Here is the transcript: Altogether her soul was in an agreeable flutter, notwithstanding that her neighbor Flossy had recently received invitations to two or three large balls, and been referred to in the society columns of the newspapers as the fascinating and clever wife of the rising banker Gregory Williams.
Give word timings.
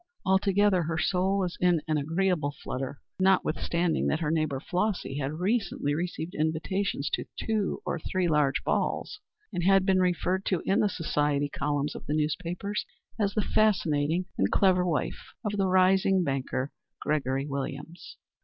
Altogether 0.25 0.81
her 0.81 0.97
soul 0.97 1.37
was 1.37 1.55
in 1.59 1.79
an 1.87 1.95
agreeable 1.99 2.51
flutter, 2.63 2.99
notwithstanding 3.19 4.07
that 4.07 4.19
her 4.19 4.31
neighbor 4.31 4.59
Flossy 4.59 5.19
had 5.19 5.33
recently 5.39 5.93
received 5.93 6.33
invitations 6.33 7.07
to 7.11 7.25
two 7.37 7.83
or 7.85 7.99
three 7.99 8.27
large 8.27 8.63
balls, 8.63 9.19
and 9.53 9.85
been 9.85 9.99
referred 9.99 10.43
to 10.45 10.63
in 10.65 10.79
the 10.79 10.89
society 10.89 11.49
columns 11.49 11.93
of 11.93 12.07
the 12.07 12.15
newspapers 12.15 12.83
as 13.19 13.35
the 13.35 13.43
fascinating 13.43 14.25
and 14.39 14.49
clever 14.51 14.83
wife 14.87 15.35
of 15.45 15.51
the 15.55 15.67
rising 15.67 16.23
banker 16.23 16.71
Gregory 17.01 17.45
Williams. 17.45 18.17